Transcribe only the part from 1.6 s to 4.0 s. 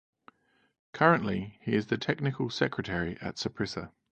he is the technical secretary at Saprissa.